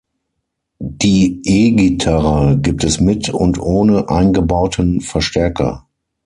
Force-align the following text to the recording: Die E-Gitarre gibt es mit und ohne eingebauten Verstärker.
Die 0.79 1.43
E-Gitarre 1.45 2.57
gibt 2.57 2.83
es 2.83 2.99
mit 2.99 3.29
und 3.29 3.59
ohne 3.59 4.09
eingebauten 4.09 4.99
Verstärker. 4.99 5.85